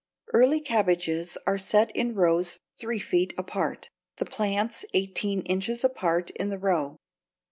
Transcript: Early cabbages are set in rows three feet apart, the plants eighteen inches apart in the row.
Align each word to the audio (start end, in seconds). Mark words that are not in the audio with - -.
Early 0.33 0.59
cabbages 0.61 1.37
are 1.45 1.59
set 1.59 1.95
in 1.95 2.15
rows 2.15 2.57
three 2.73 2.97
feet 2.97 3.35
apart, 3.37 3.91
the 4.15 4.25
plants 4.25 4.83
eighteen 4.95 5.43
inches 5.43 5.83
apart 5.83 6.31
in 6.31 6.49
the 6.49 6.57
row. 6.57 6.97